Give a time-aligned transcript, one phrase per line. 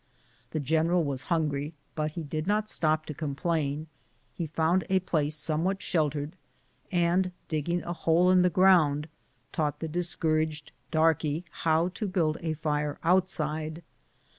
[0.49, 3.85] The general was hungry, but he did not stop to complain;
[4.33, 6.35] he found a place somewhat sheltered,
[6.91, 9.07] and digging a hole in the ground,
[9.51, 13.83] taught the discouraged darkey how to build a fire outside.